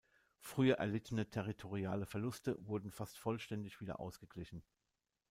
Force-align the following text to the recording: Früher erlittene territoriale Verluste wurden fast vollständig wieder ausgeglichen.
Früher 0.39 0.77
erlittene 0.79 1.29
territoriale 1.29 2.07
Verluste 2.07 2.57
wurden 2.65 2.89
fast 2.89 3.19
vollständig 3.19 3.81
wieder 3.81 3.99
ausgeglichen. 3.99 4.63